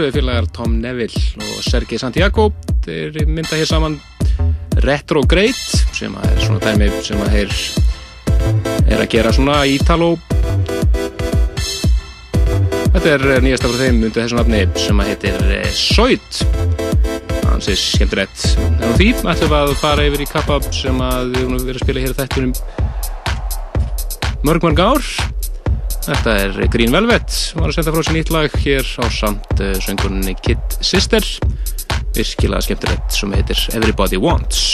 [0.00, 2.46] plötufélagar Tom Neville og Sergei Santiago
[2.86, 3.98] þeir mynda hér saman
[4.80, 5.58] Retro Great
[5.92, 7.50] sem að er svona dæmi sem að þeir
[8.94, 10.14] er að gera svona ítalo.
[12.94, 16.40] Þetta er eh, nýjast af þeim mynda þessu nafni sem að heitir eh, Soit
[17.50, 18.46] hans er skemmtilegt.
[18.56, 21.76] En því ætlum við að fara yfir í kappab sem að við erum að vera
[21.76, 22.56] að spila hér þettunum
[24.48, 25.12] mörg mörg ár.
[26.10, 29.60] Þetta er Green Velvet, hún var að senda frá sér nýtt lag hér á samt
[29.62, 31.22] eh, söngunni Kid Sister,
[32.16, 34.72] virkilega skemmtilegt sem heitir Everybody Wants.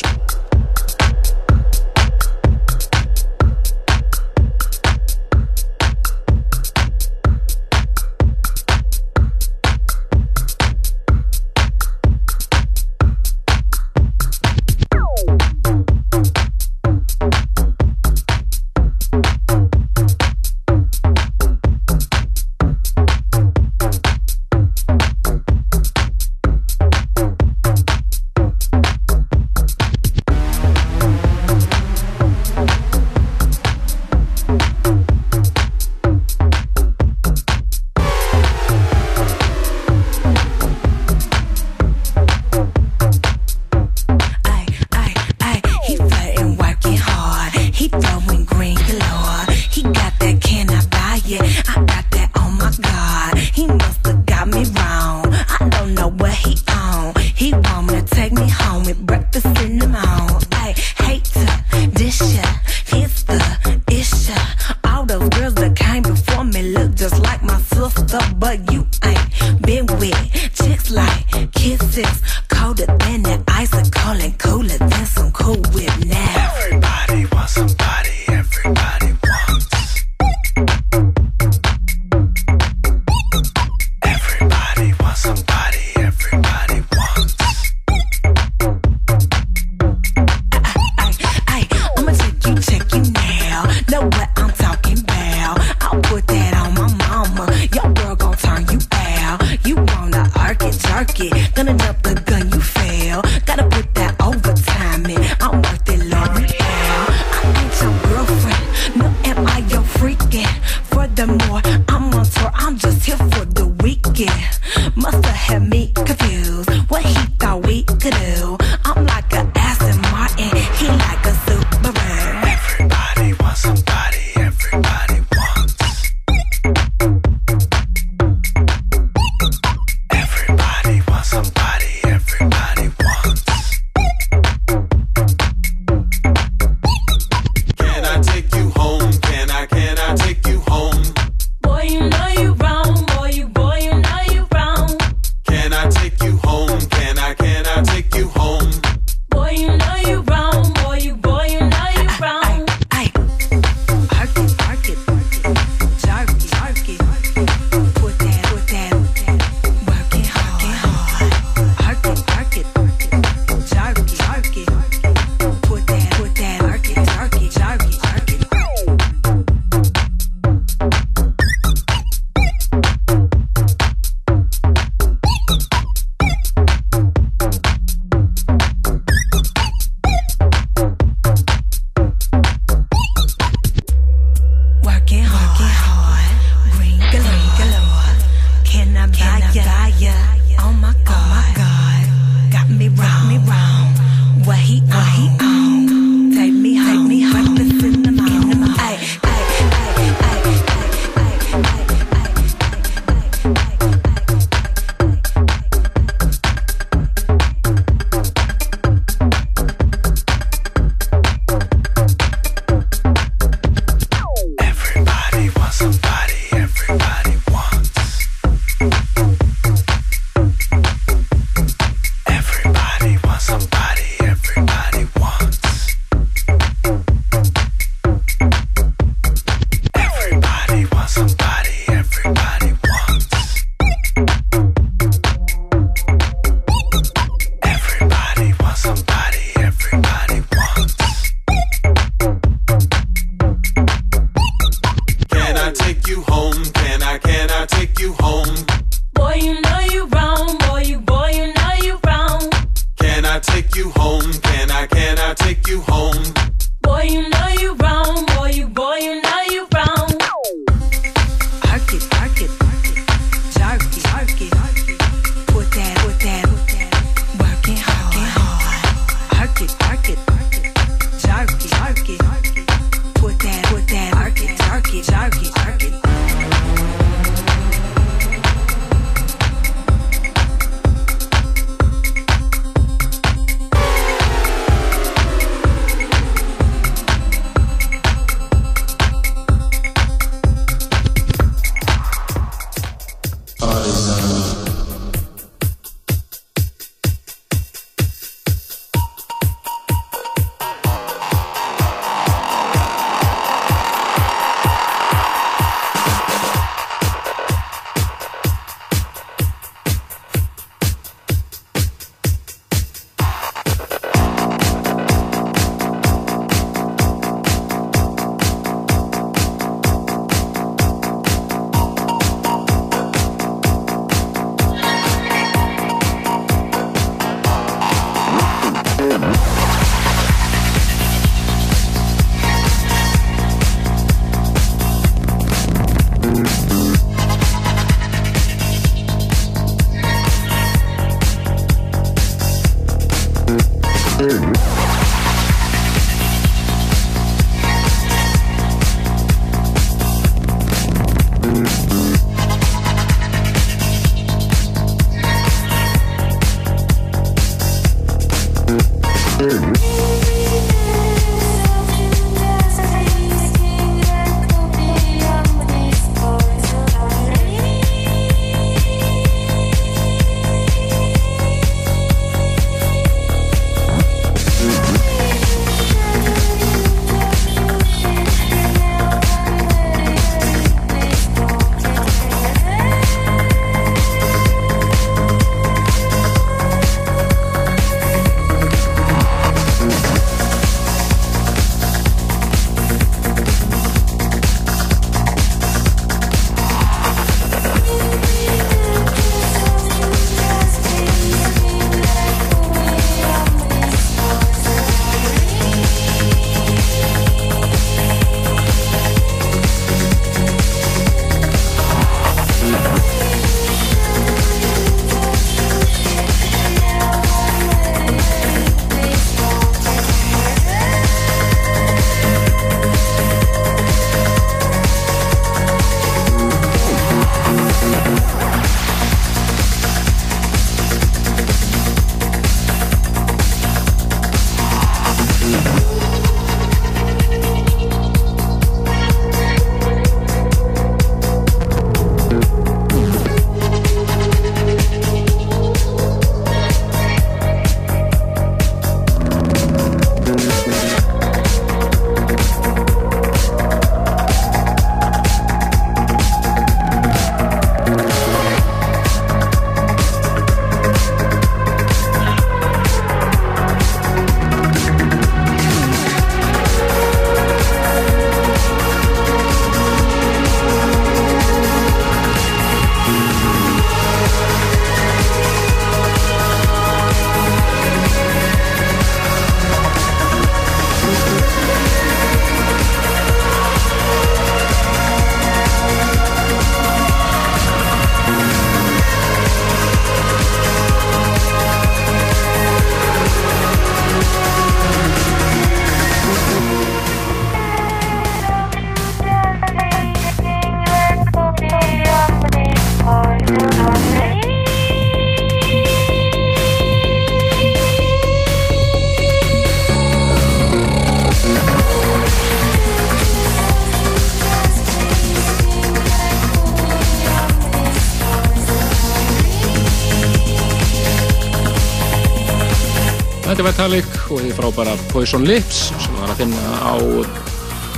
[523.66, 526.94] Vitalik og því frábæra Poison Lips sem var að finna á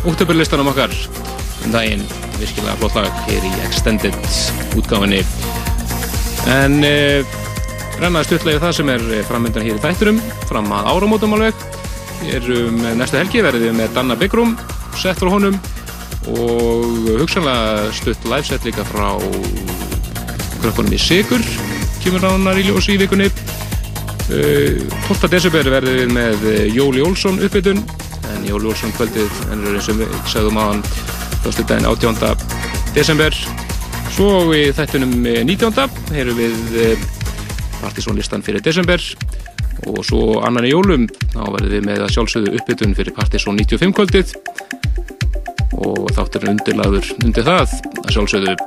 [0.09, 0.95] úttöpurlistanum okkar.
[1.67, 2.05] Um daginn,
[2.39, 4.17] virkilega flott lag hér í Extended
[4.79, 5.21] útgáfinni
[6.49, 7.37] en uh,
[7.99, 11.67] rennaði stuttlega það sem er framöndan hér í þætturum fram að áramótum alveg.
[12.23, 14.57] Við erum næstu helgi verðum við með Danna Byggrum
[14.99, 15.59] sett frá honum
[16.33, 19.11] og hugsanlega stutt live set líka frá
[20.63, 21.45] krökkunum í Sigur
[22.03, 23.29] kemur ránar í ljós í vikunni
[24.29, 25.29] 12.
[25.33, 27.79] desember verðum við með uh, Jóli Olsson uppbytun
[28.29, 30.83] en Jóli Olsson kvöldið ennur eins og við sagðum á hann
[31.47, 32.45] fyrstu daginn 18.
[32.93, 33.39] desember
[34.13, 36.13] svo í þættunum uh, 19.
[36.13, 37.07] heyrum við uh,
[37.81, 39.01] partysónlistan fyrir desember
[39.89, 43.97] og svo annan í jólum þá verðum við með að sjálfsögðu uppbytun fyrir partysón 95
[43.97, 44.37] kvöldið
[45.79, 48.59] og þátturinn undirlaður undir það að sjálfsögðu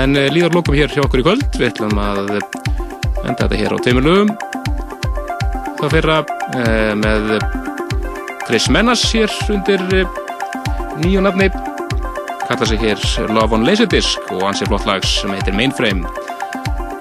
[0.00, 2.49] en líðar lokum hér hjá okkur í kvöld við ætlum að
[3.40, 4.30] enda þetta hér á tveimur lögum.
[5.80, 6.18] Það fyrra
[6.60, 7.30] eh, með
[8.44, 10.20] Chris Menas hér undir eh,
[11.00, 11.48] nýju nafni
[12.50, 16.04] kalla sig hér Love on Laserdisc og hans er flott lag sem heitir Mainframe.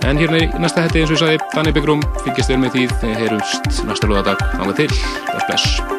[0.08, 2.90] En hérna í næsta hætti eins og ég sagði Danni Byggrum fylgjast þér með því
[3.02, 4.94] þegar heyrumst næsta lögadag náða til,
[5.34, 5.99] bless bless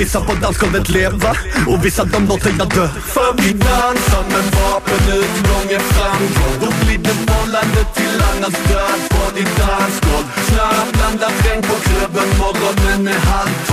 [0.00, 1.30] vissa på dansgolvet leva
[1.66, 2.88] och vissa de låter jag dö.
[3.14, 9.36] För vi dansar med vapenutgången är framgång Då blir det bollande till annans död på
[9.36, 13.69] ditt dansgolv Snabbblandat regn på klubben, morgonen är halv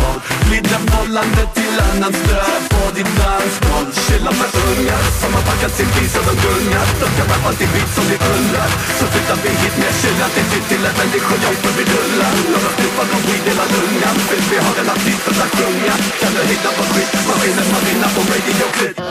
[0.47, 5.03] tolv Blir det bollande till annans död på ditt dansgolv Chilla med ungar.
[5.21, 6.85] Som har packat sin bil så de gungar.
[7.01, 8.69] De kan rappa till beat som vi undrar.
[8.99, 12.33] Så flyttar vi hit med chillat Det är till ett människojobb för vi rullar.
[12.53, 14.15] Några tuppar och weed hela lungan.
[14.29, 15.93] Vill vi ha den här för att sjunga?
[16.21, 17.11] Kan du hitta på skit?
[17.29, 19.06] Maskinen man vinner på radio-klipp.